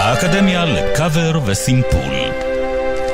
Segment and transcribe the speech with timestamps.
[0.00, 2.29] האקדמיה לקאבר וסימפול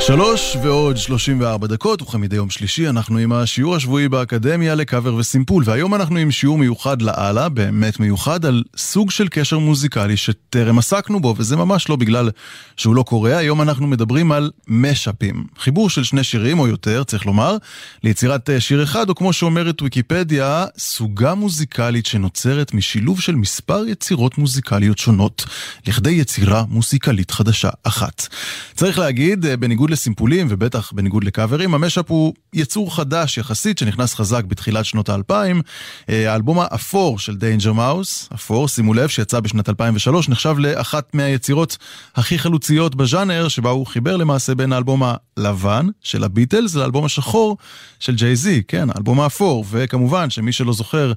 [0.00, 5.62] שלוש ועוד שלושים וארבע דקות, וכמדי יום שלישי אנחנו עם השיעור השבועי באקדמיה לקאבר וסימפול,
[5.66, 11.20] והיום אנחנו עם שיעור מיוחד לאללה, באמת מיוחד, על סוג של קשר מוזיקלי שטרם עסקנו
[11.20, 12.30] בו, וזה ממש לא בגלל
[12.76, 15.46] שהוא לא קורה, היום אנחנו מדברים על משאפים.
[15.58, 17.56] חיבור של שני שירים או יותר, צריך לומר,
[18.02, 24.38] ליצירת אה, שיר אחד, או כמו שאומרת ויקיפדיה, סוגה מוזיקלית שנוצרת משילוב של מספר יצירות
[24.38, 25.44] מוזיקליות שונות,
[25.86, 28.26] לכדי יצירה מוזיקלית חדשה אחת.
[28.74, 29.56] צריך להגיד, אה,
[29.86, 35.62] בניגוד לסימפולים, ובטח בניגוד לקאברים, המשאפ הוא יצור חדש יחסית שנכנס חזק בתחילת שנות האלפיים.
[36.08, 41.78] אה, האלבום האפור של דיינג'ר מאוס, אפור, שימו לב, שיצא בשנת 2003, נחשב לאחת מהיצירות
[42.16, 47.56] הכי חלוציות בז'אנר, שבה הוא חיבר למעשה בין האלבום הלבן של הביטלס לאלבום השחור
[48.00, 51.12] של ג'יי-זי, כן, האלבום האפור, וכמובן שמי שלא זוכר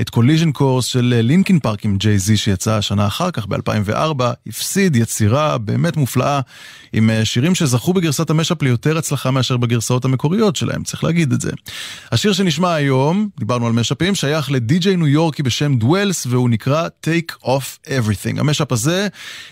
[0.00, 5.58] את קוליז'ן קורס של לינקין פארק עם ג'יי-זי שיצא שנה אחר כך, ב-2004, הפסיד יצירה
[5.58, 6.40] באמת מופלאה
[6.92, 11.40] עם אה, שירים שזכו בגרסת המשאפ ליותר הצלחה מאשר בגרסאות המקוריות שלהם, צריך להגיד את
[11.40, 11.50] זה.
[12.12, 17.44] השיר שנשמע היום, דיברנו על משאפים, שייך לדי-ג'יי ניו יורקי בשם דואלס, והוא נקרא Take
[17.44, 18.40] Off Everything.
[18.40, 19.08] המשאפ הזה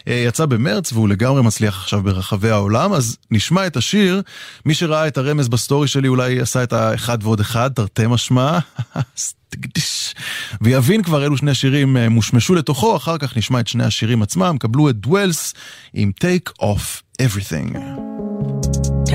[0.08, 4.22] אה, יצא במרץ והוא לגמרי מצליח עכשיו ברחבי העולם, אז נשמע את השיר.
[4.66, 8.58] מי שראה את הרמז בסטורי שלי אולי עשה את האחד ועוד אחד, תרתי משמע.
[10.61, 14.56] ויבין כבר אילו שני שירים אה, מושמשו לתוכו, אחר כך נשמע את שני השירים עצמם,
[14.61, 15.55] קבלו את דואלס
[15.94, 18.09] עם Take Off Everything.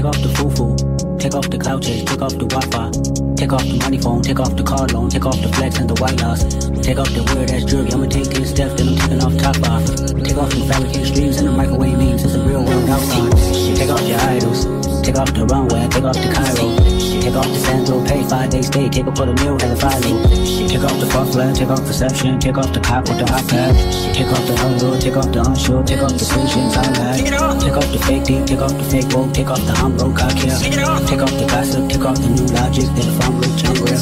[0.06, 2.92] Take off the foo-foo, take off the cloud chase, take off the Wi-Fi,
[3.34, 5.90] take off the money phone, take off the car loan, take off the flex and
[5.90, 6.46] the white loss,
[6.86, 7.90] take off the weird ass jewelry.
[7.90, 9.82] I'ma take 10 steps, then I'm taking off top off.
[10.22, 13.34] Take off the fabricated streams and the microwave memes, it's a real world outside.
[13.74, 14.70] Take off your idols,
[15.02, 18.68] take off the runway, take off the Cairo, take off the Sandro, pay five days
[18.68, 20.24] stay, take a put a meal and a follow.
[20.68, 23.74] Take off the fuck flag, take off perception, take off the cop with the iPad,
[24.14, 27.18] take off the hustle, take off the unsure, take off the patience I had,
[27.62, 30.22] take off the fake deep, take off the fake woke, take off the I'm broke,
[30.22, 30.58] I care.
[31.06, 34.00] Take off the gossip, take off the new logic, that if I'm rich, I'm real.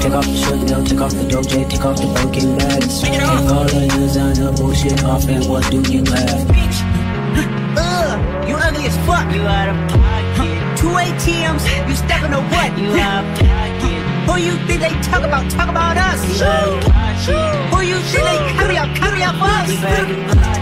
[0.00, 3.00] Take off the sugar mill, take off the doje, take off the broken bags.
[3.00, 6.44] Take all the designer bullshit off and what do you have?
[7.76, 9.32] Ugh, you ugly as fuck.
[9.34, 9.94] You out of pocket.
[9.94, 10.03] Two
[11.04, 12.72] ATMs, you stepping on what?
[12.80, 14.00] You out of pocket.
[14.24, 15.44] Who you think they talk about?
[15.52, 16.24] Talk about us.
[16.24, 17.68] You out of pocket.
[17.76, 18.88] Who you think they carry out?
[18.96, 19.68] Carry out for us.
[19.68, 20.08] We back.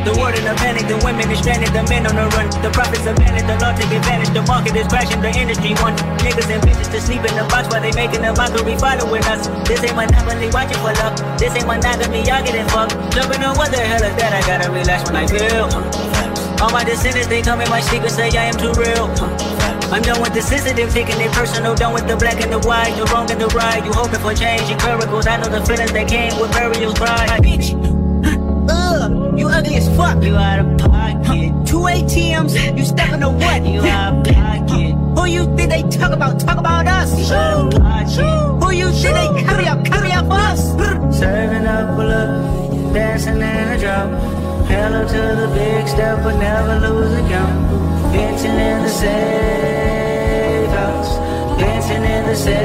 [0.03, 2.51] The world in a panic, the women is stranded, the men on the run.
[2.59, 4.35] The profits are vanished, the law take advantage.
[4.35, 5.95] The market is crashing, the industry won.
[6.27, 9.47] Niggas and bitches to sleep in the box while they making a mockery following us.
[9.71, 11.15] This ain't monopoly, watching for luck.
[11.39, 12.99] This ain't monogamy, y'all getting fucked.
[13.15, 14.35] Jumping on what the hell is that?
[14.35, 15.71] I gotta relax when I feel.
[16.59, 19.07] All my descendants, they come in my sleep and say I am too real.
[19.93, 21.75] I'm done with the sensitive, taking it personal.
[21.75, 23.85] Done with the black and the white, the wrong and the right.
[23.85, 25.27] You hoping for change and miracles.
[25.27, 27.29] I know the feelings that came with burial cry.
[27.45, 27.77] Bitch.
[28.71, 30.25] Ugh, you ugly as fuck.
[30.25, 31.53] You out of pocket.
[31.67, 33.67] Two ATMs, you stepping on what?
[33.67, 34.95] You out of pocket.
[35.19, 36.41] Who you think they talk about?
[36.41, 37.13] Talk about us.
[37.19, 38.65] You out of pocket.
[38.65, 39.85] Who you think they carry out?
[39.85, 40.73] Carry out for us.
[41.19, 44.09] Serving up a look, dancing in a drop.
[44.73, 47.92] Hello to the big step, but never lose a count.
[48.13, 51.17] Venting in the safe house,
[51.59, 52.57] dancing in the safe.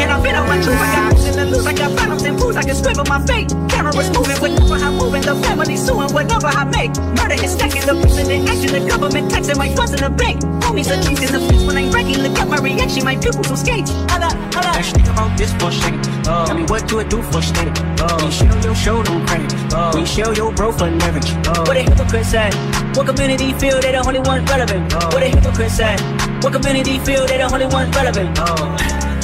[0.00, 2.40] And I've been on my truth, I got in the loose, I got phantoms and
[2.40, 3.50] fools, I can on my fate.
[3.68, 6.96] Cameras moving, whenever I'm moving, the family suing whatever I make.
[6.96, 10.40] Murder is stacking, the president action, the government taxing my funds in the bank.
[10.64, 13.56] Homies are in the fence when I'm wrecking, look at my reaction, my pupils will
[13.56, 13.88] skate.
[14.08, 14.72] Holla, holla.
[14.72, 16.08] Let's think about this for a second.
[16.26, 16.46] Oh.
[16.46, 17.72] Tell me what you would do for steady.
[18.00, 18.24] Oh.
[18.24, 19.52] We show your show no credit.
[19.76, 19.92] Oh.
[19.94, 21.30] We show your bro for leverage.
[21.68, 22.54] What a hypocrite said.
[22.96, 24.94] What community feel they the only ones relevant?
[25.12, 26.00] What a hypocrite said.
[26.42, 28.38] What community feel they the only ones relevant?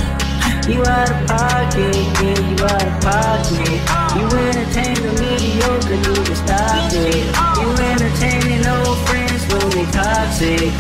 [0.69, 3.83] You out of pocket, yeah, you out of pocket.
[4.15, 7.27] You entertain the mediocre, need to stop it.
[7.59, 10.71] You entertaining old friends when they toxic.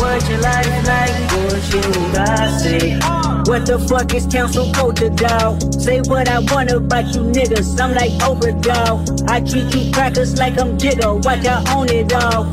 [0.00, 3.27] What your life like, bullshit and gossip.
[3.47, 5.61] What the fuck is council culture, dog?
[5.73, 7.79] Say what I want about you niggas.
[7.79, 9.29] I'm like Oprah, dog.
[9.29, 11.23] I treat you crackers like I'm Jigga.
[11.23, 12.49] Watch I own it all.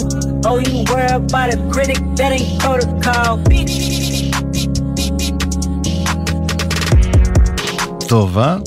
[0.46, 1.98] Oh, you worry about a critic?
[2.16, 4.00] That ain't protocol, bitch.
[8.08, 8.58] טוב, אה?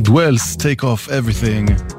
[0.00, 1.89] דואלס, take off everything.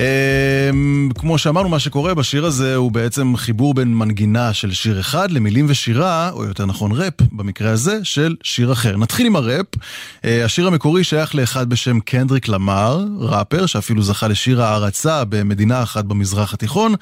[0.00, 5.30] Um, כמו שאמרנו, מה שקורה בשיר הזה הוא בעצם חיבור בין מנגינה של שיר אחד
[5.30, 8.96] למילים ושירה, או יותר נכון ראפ, במקרה הזה, של שיר אחר.
[8.96, 9.66] נתחיל עם הראפ.
[9.74, 16.04] Uh, השיר המקורי שייך לאחד בשם קנדריק למר, ראפר, שאפילו זכה לשיר הערצה במדינה אחת
[16.04, 16.94] במזרח התיכון,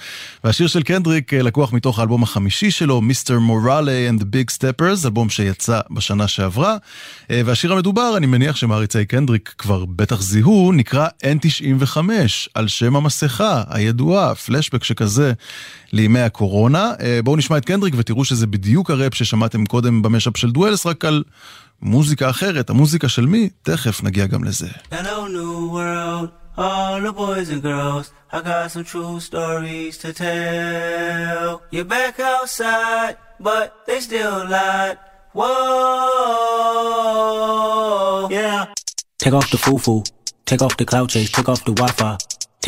[0.45, 5.05] והשיר של קנדריק uh, לקוח מתוך האלבום החמישי שלו, מיסטר מוראלה and the Big Steppers,
[5.05, 11.09] אלבום שיצא בשנה שעברה, uh, והשיר המדובר, אני מניח שמעריצי קנדריק כבר בטח זיהו, נקרא
[11.23, 11.99] N95,
[12.55, 15.33] על שם בשם המסכה הידועה, פלשבק שכזה
[15.93, 16.93] לימי הקורונה.
[17.01, 21.05] אה, בואו נשמע את קנדריק ותראו שזה בדיוק הראפ ששמעתם קודם במשאפ של דואלס, רק
[21.05, 21.25] על
[21.83, 22.71] מוזיקה אחרת.
[22.71, 23.49] המוזיקה של מי?
[23.63, 24.69] תכף נגיע גם לזה.
[24.93, 28.07] Hello, new world, all the boys and girls.
[28.33, 31.49] I got some true stories to tell.
[31.75, 34.97] You're back outside, but they still lied.
[35.39, 35.49] Whoa,
[38.37, 38.61] yeah.
[39.23, 40.01] Take off the foo-foo.
[40.51, 41.31] Take off the cloud chase.
[41.31, 42.17] Take off the Wi-Fi.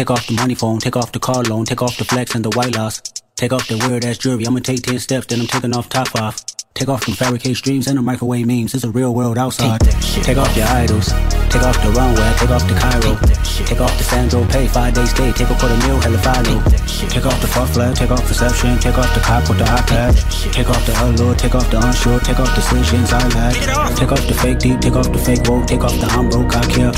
[0.00, 0.78] Take off the money phone.
[0.78, 1.66] Take off the car loan.
[1.66, 3.02] Take off the flex and the white loss.
[3.36, 4.46] Take off the weird ass jewelry.
[4.46, 6.42] I'ma take 10 steps, then I'm taking off top off.
[6.74, 8.74] Take off them fabricate streams and the microwave memes.
[8.74, 9.80] It's a real world outside.
[10.22, 11.08] Take off your idols.
[11.50, 12.32] Take off the runway.
[12.38, 13.18] Take off the Cairo.
[13.66, 14.68] Take off the Sandro Pay.
[14.68, 15.32] Five days stay.
[15.32, 16.00] Take a quarter meal.
[16.00, 16.62] Hella follow.
[17.10, 17.96] Take off the fuck flag.
[17.96, 18.78] Take off perception.
[18.78, 20.14] Take off the cop with the iPad.
[20.54, 21.34] Take off the allure.
[21.34, 22.20] Take off the unsure.
[22.20, 23.54] Take off decisions I lack.
[23.98, 24.80] Take off the fake deep.
[24.80, 25.66] Take off the fake woke.
[25.66, 26.54] Take off the I'm broke.
[26.54, 26.92] I care.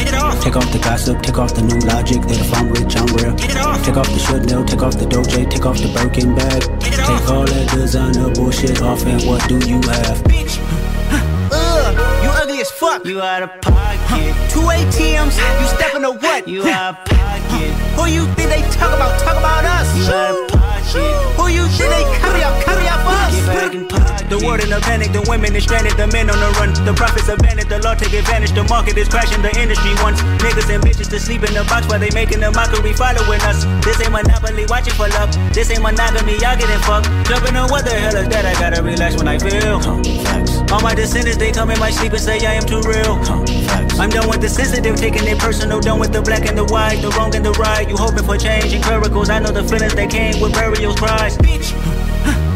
[0.44, 1.22] Take off the gossip.
[1.22, 2.20] Take off the new logic.
[2.28, 3.34] That if I'm rich, I'm real.
[3.82, 4.62] Take off the should know.
[4.64, 5.48] Take off the doje.
[5.48, 6.60] Take off the Birkin bag.
[7.02, 10.22] Take all that designer bullshit off and what do you have?
[11.54, 13.04] Ugh, you ugly as fuck.
[13.04, 14.34] You out of pocket.
[14.50, 16.48] Two ATMs, you stepping to what?
[16.48, 17.70] You out of pocket.
[17.96, 19.18] Who you think they talk about?
[19.20, 19.96] Talk about us.
[19.96, 20.51] You
[24.42, 26.74] The word in a panic, the women is stranded, the men on the run.
[26.82, 28.50] The profits abandoned, the law take advantage.
[28.50, 31.86] The market is crashing, the industry wants niggas and bitches to sleep in the box
[31.86, 33.62] while they making a mockery following us.
[33.86, 35.30] This ain't monopoly, watching for luck.
[35.54, 37.06] This ain't monogamy, y'all getting fucked.
[37.30, 38.42] Jumping on what the hell is that?
[38.42, 39.78] I gotta relax when I feel.
[40.74, 43.22] All my descendants, they come in my sleep and say I am too real.
[44.02, 45.78] I'm done with the sensitive, taking it personal.
[45.78, 47.86] Done with the black and the white, the wrong and the right.
[47.86, 49.30] You hoping for change and miracles.
[49.30, 51.38] I know the feelings that came with burial cries.
[51.38, 51.70] Bitch.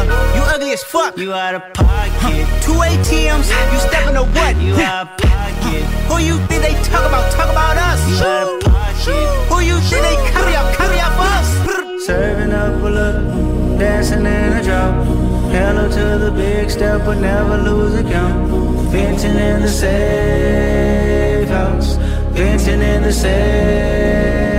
[0.00, 1.16] You ugly as fuck.
[1.16, 2.46] You out of pocket.
[2.62, 4.56] Two ATMs, you stepping to what?
[4.60, 5.84] You out of pocket.
[6.08, 7.32] Who you think they talk about?
[7.32, 8.00] Talk about us.
[8.10, 9.48] You out of pocket.
[9.48, 10.76] Who you think they carry up?
[10.76, 12.04] Carry up us.
[12.04, 15.06] Serving up a look, dancing in a drop.
[15.50, 18.50] Hello to the big step, but never lose a count.
[18.90, 21.96] Venting in the safe house.
[22.34, 24.49] Venting in the safe.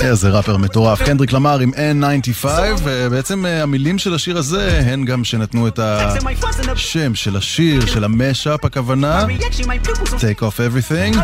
[0.00, 2.46] איזה ראפר מטורף, קנדריק למר עם N95,
[2.82, 8.64] ובעצם אה, המילים של השיר הזה הן גם שנתנו את השם של השיר, של המשאפ
[8.64, 9.26] הכוונה,
[10.04, 11.16] Take off everything.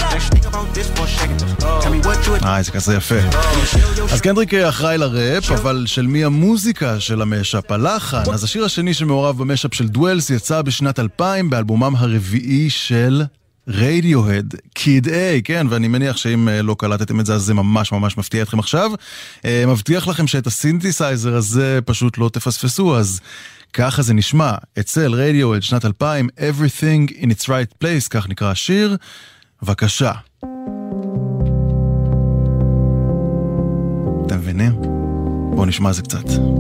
[2.05, 3.15] Would אה, זה כזה יפה.
[4.13, 8.23] אז קנדריק אה, אחראי לראפ, אבל של מי המוזיקה של המשאפ, הלחן?
[8.33, 13.23] אז השיר השני שמעורב במשאפ של דואלס יצא בשנת 2000 באלבומם הרביעי של
[13.71, 17.93] רדיוהד, קיד איי, כן, ואני מניח שאם אה, לא קלטתם את זה אז זה ממש
[17.93, 18.91] ממש מפתיע אתכם עכשיו.
[19.45, 23.21] אה, מבטיח לכם שאת הסינתסייזר הזה פשוט לא תפספסו, אז
[23.73, 28.97] ככה זה נשמע אצל רדיוהד שנת 2000, Everything in its right place, כך נקרא השיר.
[29.63, 30.13] בבקשה.
[34.27, 34.73] אתם מבינים?
[35.55, 36.60] בואו נשמע זה קצת.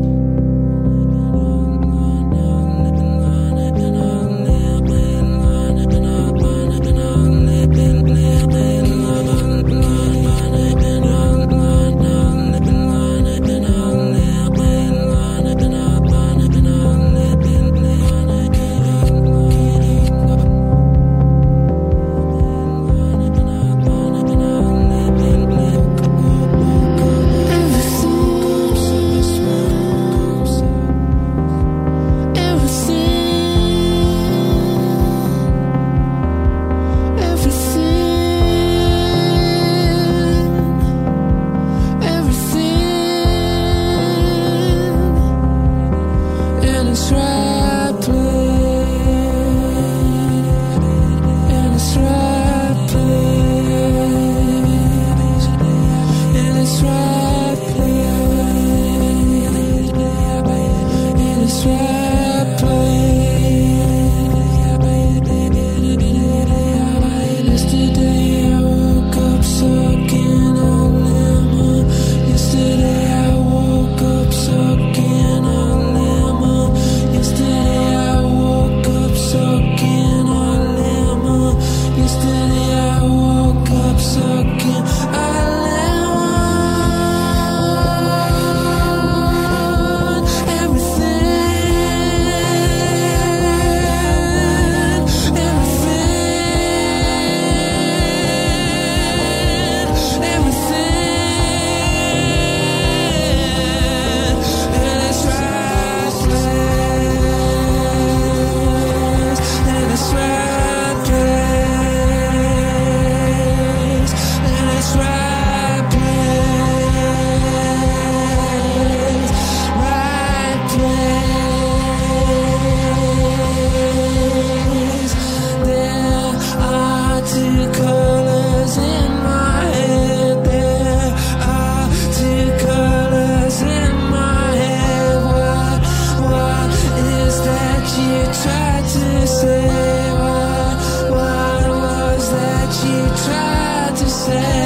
[144.30, 144.59] say.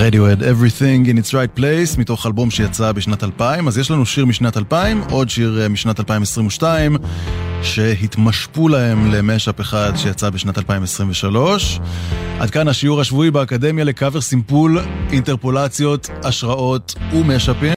[0.00, 3.68] רדיואד, Everything in its right place, מתוך אלבום שיצא בשנת 2000.
[3.68, 6.96] אז יש לנו שיר משנת 2000, עוד שיר אה, משנת 2022,
[7.62, 11.80] שהתמשפו להם למשאפ אחד שיצא בשנת 2023.
[12.40, 14.78] עד כאן השיעור השבועי באקדמיה לקאבר סימפול,
[15.10, 17.68] אינטרפולציות, השראות ומשאפים.